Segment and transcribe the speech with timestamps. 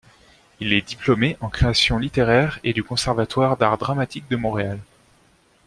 [0.59, 4.79] Il est diplômé en création littéraire et du Conservatoire d'art dramatique de Montréal.